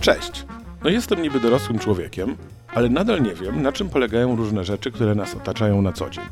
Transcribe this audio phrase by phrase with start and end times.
[0.00, 0.46] Cześć.
[0.84, 2.36] No jestem niby dorosłym człowiekiem,
[2.68, 6.24] ale nadal nie wiem, na czym polegają różne rzeczy, które nas otaczają na co dzień.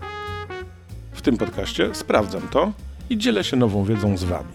[1.12, 2.72] W tym podcaście sprawdzam to
[3.10, 4.52] i dzielę się nową wiedzą z Wami.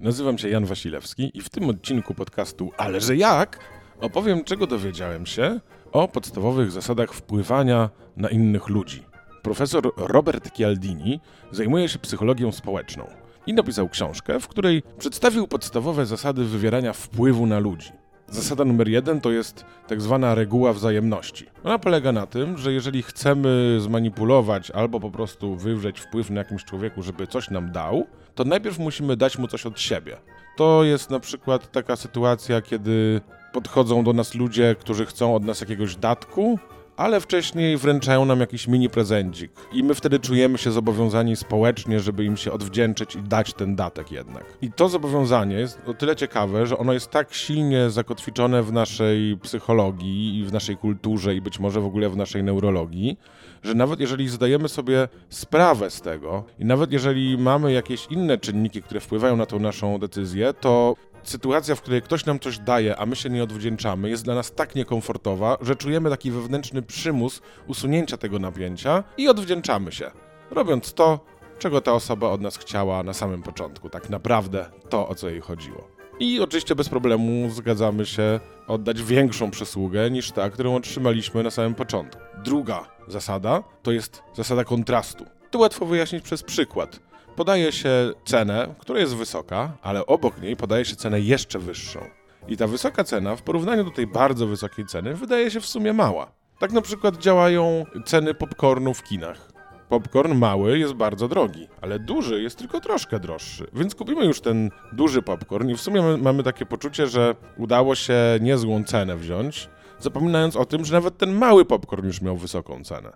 [0.00, 3.58] Nazywam się Jan Wasilewski i w tym odcinku podcastu Ale że jak
[4.00, 5.60] opowiem, czego dowiedziałem się
[5.92, 9.09] o podstawowych zasadach wpływania na innych ludzi.
[9.50, 13.06] Profesor Robert Cialdini zajmuje się psychologią społeczną
[13.46, 17.90] i napisał książkę, w której przedstawił podstawowe zasady wywierania wpływu na ludzi.
[18.28, 21.46] Zasada numer jeden to jest tak zwana reguła wzajemności.
[21.64, 26.64] Ona polega na tym, że jeżeli chcemy zmanipulować albo po prostu wywrzeć wpływ na jakimś
[26.64, 30.16] człowieku, żeby coś nam dał, to najpierw musimy dać mu coś od siebie.
[30.56, 33.20] To jest na przykład taka sytuacja, kiedy
[33.52, 36.58] podchodzą do nas ludzie, którzy chcą od nas jakiegoś datku,
[37.00, 42.24] ale wcześniej wręczają nam jakiś mini prezencik i my wtedy czujemy się zobowiązani społecznie, żeby
[42.24, 44.44] im się odwdzięczyć i dać ten datek jednak.
[44.62, 49.38] I to zobowiązanie jest o tyle ciekawe, że ono jest tak silnie zakotwiczone w naszej
[49.42, 53.18] psychologii i w naszej kulturze i być może w ogóle w naszej neurologii,
[53.62, 58.82] że nawet jeżeli zdajemy sobie sprawę z tego i nawet jeżeli mamy jakieś inne czynniki,
[58.82, 63.06] które wpływają na tą naszą decyzję, to sytuacja, w której ktoś nam coś daje, a
[63.06, 68.16] my się nie odwdzięczamy, jest dla nas tak niekomfortowa, że czujemy taki wewnętrzny przymus usunięcia
[68.16, 70.10] tego napięcia i odwdzięczamy się,
[70.50, 71.20] robiąc to,
[71.58, 75.40] czego ta osoba od nas chciała na samym początku, tak naprawdę to, o co jej
[75.40, 75.88] chodziło.
[76.20, 81.74] I oczywiście bez problemu zgadzamy się oddać większą przysługę niż ta, którą otrzymaliśmy na samym
[81.74, 82.22] początku.
[82.44, 85.24] Druga zasada to jest zasada kontrastu.
[85.50, 90.84] To łatwo wyjaśnić przez przykład podaje się cenę, która jest wysoka, ale obok niej podaje
[90.84, 92.00] się cenę jeszcze wyższą.
[92.48, 95.92] I ta wysoka cena w porównaniu do tej bardzo wysokiej ceny wydaje się w sumie
[95.92, 96.32] mała.
[96.58, 99.50] Tak na przykład działają ceny popcornu w kinach.
[99.88, 103.66] Popcorn mały jest bardzo drogi, ale duży jest tylko troszkę droższy.
[103.72, 108.14] Więc kupimy już ten duży popcorn i w sumie mamy takie poczucie, że udało się
[108.40, 109.68] niezłą cenę wziąć,
[109.98, 113.12] zapominając o tym, że nawet ten mały popcorn już miał wysoką cenę.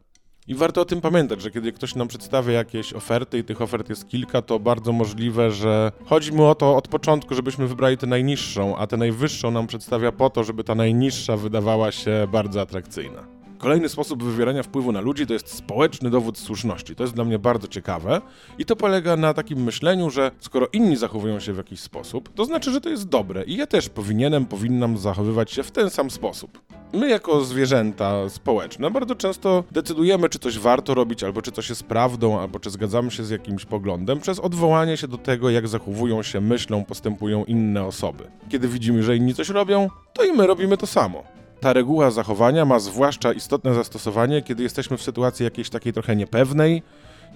[0.49, 3.89] I warto o tym pamiętać, że kiedy ktoś nam przedstawia jakieś oferty i tych ofert
[3.89, 8.07] jest kilka, to bardzo możliwe, że chodzi mu o to od początku, żebyśmy wybrali tę
[8.07, 13.44] najniższą, a tę najwyższą nam przedstawia po to, żeby ta najniższa wydawała się bardzo atrakcyjna.
[13.65, 16.95] Kolejny sposób wywierania wpływu na ludzi to jest społeczny dowód słuszności.
[16.95, 18.21] To jest dla mnie bardzo ciekawe
[18.59, 22.45] i to polega na takim myśleniu, że skoro inni zachowują się w jakiś sposób, to
[22.45, 26.11] znaczy, że to jest dobre i ja też powinienem, powinnam zachowywać się w ten sam
[26.11, 26.61] sposób.
[26.93, 31.83] My, jako zwierzęta społeczne, bardzo często decydujemy, czy coś warto robić, albo czy coś jest
[31.83, 36.23] prawdą, albo czy zgadzamy się z jakimś poglądem, przez odwołanie się do tego, jak zachowują
[36.23, 38.25] się, myślą, postępują inne osoby.
[38.49, 41.44] Kiedy widzimy, że inni coś robią, to i my robimy to samo.
[41.65, 46.83] Ta reguła zachowania ma zwłaszcza istotne zastosowanie, kiedy jesteśmy w sytuacji jakiejś takiej trochę niepewnej,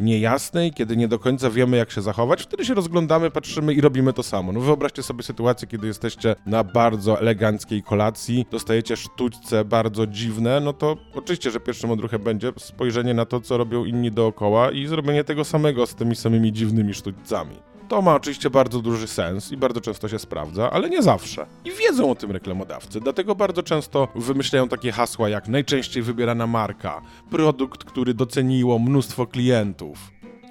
[0.01, 4.13] niejasnej, kiedy nie do końca wiemy, jak się zachować, wtedy się rozglądamy, patrzymy i robimy
[4.13, 4.53] to samo.
[4.53, 10.73] No wyobraźcie sobie sytuację, kiedy jesteście na bardzo eleganckiej kolacji, dostajecie sztućce bardzo dziwne, no
[10.73, 15.25] to oczywiście, że pierwszym odruchem będzie spojrzenie na to, co robią inni dookoła i zrobienie
[15.25, 17.68] tego samego z tymi samymi dziwnymi sztućcami.
[17.89, 21.47] To ma oczywiście bardzo duży sens i bardzo często się sprawdza, ale nie zawsze.
[21.65, 27.03] I wiedzą o tym reklamodawcy, dlatego bardzo często wymyślają takie hasła jak najczęściej wybierana marka,
[27.31, 29.99] produkt, który doceniło mnóstwo klientów.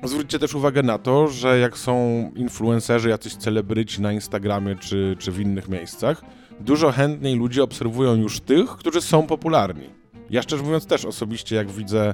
[0.03, 5.31] Zwróćcie też uwagę na to, że jak są influencerzy, jacyś celebryci na Instagramie czy, czy
[5.31, 6.21] w innych miejscach,
[6.59, 9.89] dużo chętniej ludzie obserwują już tych, którzy są popularni.
[10.29, 12.13] Ja szczerze mówiąc też osobiście, jak widzę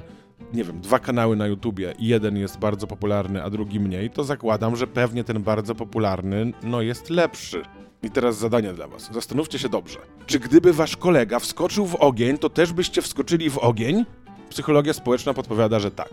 [0.54, 4.24] nie wiem, dwa kanały na YouTubie i jeden jest bardzo popularny, a drugi mniej, to
[4.24, 7.62] zakładam, że pewnie ten bardzo popularny, no jest lepszy.
[8.02, 9.10] I teraz zadanie dla was.
[9.12, 9.98] Zastanówcie się dobrze.
[10.26, 14.04] Czy gdyby wasz kolega wskoczył w ogień, to też byście wskoczyli w ogień?
[14.50, 16.10] Psychologia społeczna podpowiada, że tak.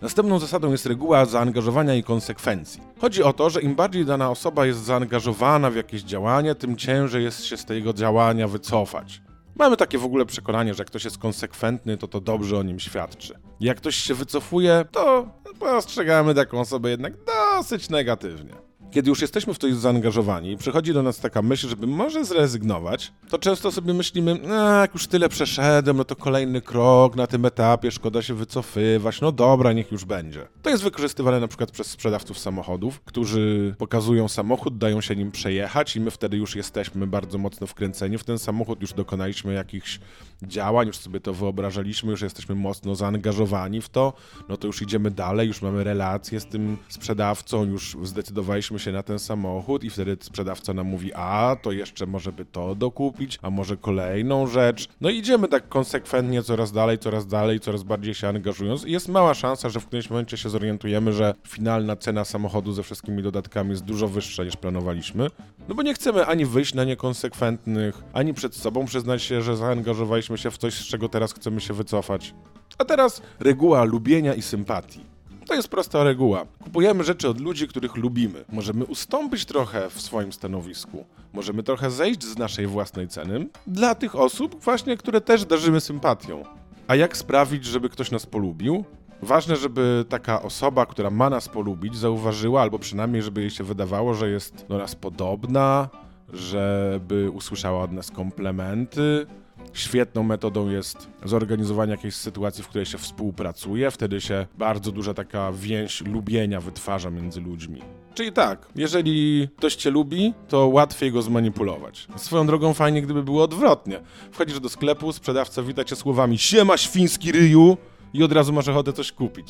[0.00, 2.80] Następną zasadą jest reguła zaangażowania i konsekwencji.
[3.00, 7.24] Chodzi o to, że im bardziej dana osoba jest zaangażowana w jakieś działanie, tym ciężej
[7.24, 9.22] jest się z tego działania wycofać.
[9.60, 12.80] Mamy takie w ogóle przekonanie, że jak ktoś jest konsekwentny, to to dobrze o nim
[12.80, 13.34] świadczy.
[13.60, 15.28] Jak ktoś się wycofuje, to
[15.58, 18.69] postrzegamy taką osobę jednak dosyć negatywnie.
[18.90, 23.38] Kiedy już jesteśmy w coś zaangażowani, przychodzi do nas taka myśl, żeby może zrezygnować, to
[23.38, 27.90] często sobie myślimy, no, jak już tyle przeszedłem, no to kolejny krok na tym etapie,
[27.90, 30.48] szkoda się wycofywać, no dobra, niech już będzie.
[30.62, 35.96] To jest wykorzystywane na przykład przez sprzedawców samochodów, którzy pokazują samochód, dają się nim przejechać
[35.96, 40.00] i my wtedy już jesteśmy bardzo mocno wkręceni w ten samochód, już dokonaliśmy jakichś
[40.42, 44.12] działań, już sobie to wyobrażaliśmy, już jesteśmy mocno zaangażowani w to,
[44.48, 49.02] no to już idziemy dalej, już mamy relacje z tym sprzedawcą, już zdecydowaliśmy się na
[49.02, 53.50] ten samochód i wtedy sprzedawca nam mówi, a to jeszcze może by to dokupić, a
[53.50, 54.88] może kolejną rzecz.
[55.00, 59.34] No idziemy tak konsekwentnie coraz dalej, coraz dalej, coraz bardziej się angażując i jest mała
[59.34, 63.84] szansa, że w którymś momencie się zorientujemy, że finalna cena samochodu ze wszystkimi dodatkami jest
[63.84, 65.26] dużo wyższa niż planowaliśmy.
[65.68, 70.38] No bo nie chcemy ani wyjść na niekonsekwentnych, ani przed sobą przyznać się, że zaangażowaliśmy
[70.38, 72.34] się w coś, z czego teraz chcemy się wycofać.
[72.78, 75.19] A teraz reguła lubienia i sympatii.
[75.50, 76.44] To jest prosta reguła.
[76.64, 78.44] Kupujemy rzeczy od ludzi, których lubimy.
[78.52, 81.04] Możemy ustąpić trochę w swoim stanowisku.
[81.32, 86.42] Możemy trochę zejść z naszej własnej ceny dla tych osób właśnie, które też darzymy sympatią.
[86.86, 88.84] A jak sprawić, żeby ktoś nas polubił?
[89.22, 94.14] Ważne, żeby taka osoba, która ma nas polubić, zauważyła, albo przynajmniej, żeby jej się wydawało,
[94.14, 95.88] że jest do nas podobna,
[96.32, 99.26] żeby usłyszała od nas komplementy.
[99.72, 105.52] Świetną metodą jest zorganizowanie jakiejś sytuacji, w której się współpracuje, wtedy się bardzo duża taka
[105.52, 107.82] więź lubienia wytwarza między ludźmi.
[108.14, 112.06] Czyli tak, jeżeli ktoś cię lubi, to łatwiej go zmanipulować.
[112.16, 114.00] Swoją drogą fajnie, gdyby było odwrotnie.
[114.32, 117.76] Wchodzisz do sklepu, sprzedawca wita cię słowami siema świński ryju
[118.14, 119.48] i od razu masz ochotę coś kupić.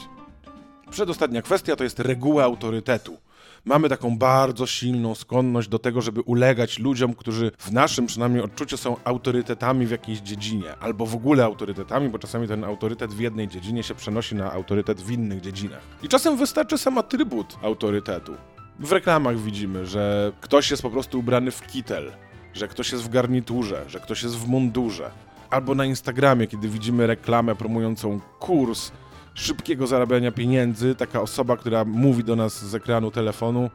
[0.91, 3.17] Przedostatnia kwestia to jest reguła autorytetu
[3.65, 8.77] mamy taką bardzo silną skłonność do tego, żeby ulegać ludziom, którzy w naszym przynajmniej odczuciu
[8.77, 13.49] są autorytetami w jakiejś dziedzinie, albo w ogóle autorytetami, bo czasami ten autorytet w jednej
[13.49, 15.83] dziedzinie się przenosi na autorytet w innych dziedzinach.
[16.03, 18.35] I czasem wystarczy sam atrybut autorytetu.
[18.79, 22.13] W reklamach widzimy, że ktoś jest po prostu ubrany w kitel,
[22.55, 25.11] że ktoś jest w garniturze, że ktoś jest w mundurze.
[25.51, 28.93] Albo na Instagramie, kiedy widzimy reklamę promującą kurs
[29.41, 33.71] szybkiego zarabiania pieniędzy, taka osoba, która mówi do nas z ekranu telefonu,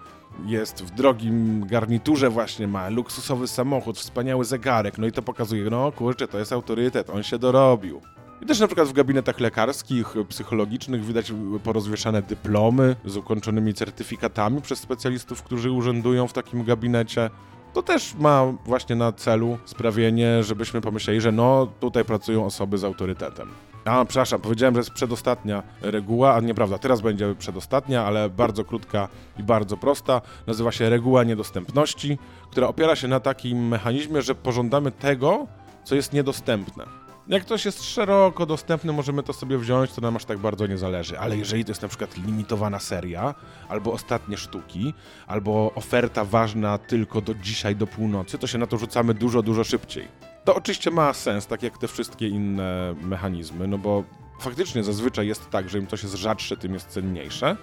[0.45, 5.91] jest w drogim garniturze właśnie, ma luksusowy samochód, wspaniały zegarek, no i to pokazuje, no
[5.91, 8.01] kurczę, to jest autorytet, on się dorobił.
[8.41, 11.33] I też na przykład w gabinetach lekarskich, psychologicznych widać
[11.63, 17.29] porozwieszane dyplomy z ukończonymi certyfikatami przez specjalistów, którzy urzędują w takim gabinecie.
[17.73, 22.83] To też ma właśnie na celu sprawienie, żebyśmy pomyśleli, że no tutaj pracują osoby z
[22.83, 23.47] autorytetem.
[23.85, 29.07] A, przepraszam, powiedziałem, że jest przedostatnia reguła, a nieprawda, teraz będzie przedostatnia, ale bardzo krótka
[29.39, 30.21] i bardzo prosta.
[30.47, 32.17] Nazywa się reguła niedostępności,
[32.51, 35.47] która opiera się na takim mechanizmie, że pożądamy tego,
[35.83, 37.04] co jest niedostępne.
[37.27, 40.77] Jak coś jest szeroko dostępne, możemy to sobie wziąć, to nam aż tak bardzo nie
[40.77, 41.19] zależy.
[41.19, 43.35] Ale jeżeli to jest na przykład limitowana seria,
[43.69, 44.93] albo ostatnie sztuki,
[45.27, 49.63] albo oferta ważna tylko do dzisiaj, do północy, to się na to rzucamy dużo, dużo
[49.63, 50.07] szybciej.
[50.43, 54.03] To oczywiście ma sens, tak jak te wszystkie inne mechanizmy, no bo
[54.39, 57.57] faktycznie zazwyczaj jest tak, że im coś jest rzadsze, tym jest cenniejsze,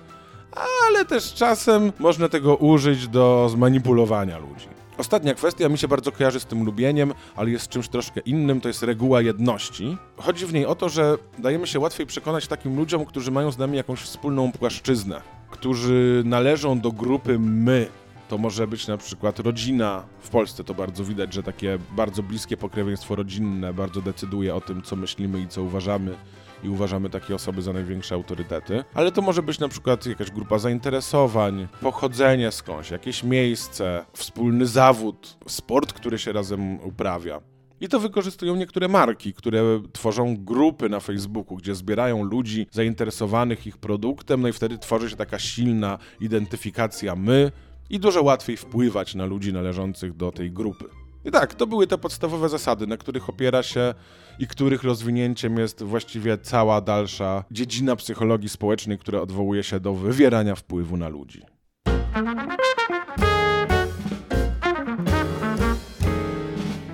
[0.86, 4.66] ale też czasem można tego użyć do zmanipulowania ludzi.
[4.98, 8.68] Ostatnia kwestia mi się bardzo kojarzy z tym lubieniem, ale jest czymś troszkę innym, to
[8.68, 9.96] jest reguła jedności.
[10.16, 13.58] Chodzi w niej o to, że dajemy się łatwiej przekonać takim ludziom, którzy mają z
[13.58, 15.20] nami jakąś wspólną płaszczyznę,
[15.50, 17.86] którzy należą do grupy my,
[18.28, 20.02] to może być na przykład rodzina.
[20.20, 24.82] W Polsce to bardzo widać, że takie bardzo bliskie pokrewieństwo rodzinne bardzo decyduje o tym,
[24.82, 26.14] co myślimy i co uważamy
[26.62, 28.84] i uważamy takie osoby za największe autorytety.
[28.94, 35.36] Ale to może być na przykład jakaś grupa zainteresowań, pochodzenie skądś, jakieś miejsce, wspólny zawód,
[35.46, 37.40] sport, który się razem uprawia.
[37.80, 43.78] I to wykorzystują niektóre marki, które tworzą grupy na Facebooku, gdzie zbierają ludzi zainteresowanych ich
[43.78, 47.52] produktem, no i wtedy tworzy się taka silna identyfikacja my,
[47.90, 50.84] i dużo łatwiej wpływać na ludzi należących do tej grupy.
[51.24, 53.94] I tak, to były te podstawowe zasady, na których opiera się
[54.38, 60.54] i których rozwinięciem jest właściwie cała dalsza dziedzina psychologii społecznej, która odwołuje się do wywierania
[60.54, 61.42] wpływu na ludzi.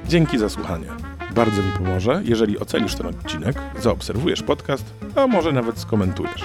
[0.08, 0.86] Dzięki za słuchanie.
[1.34, 4.84] Bardzo mi pomoże, jeżeli ocenisz ten odcinek, zaobserwujesz podcast,
[5.16, 6.44] a może nawet skomentujesz.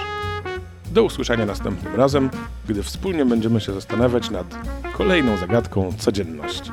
[0.92, 2.30] Do usłyszenia następnym razem,
[2.68, 4.46] gdy wspólnie będziemy się zastanawiać nad
[4.96, 6.70] kolejną zagadką codzienności.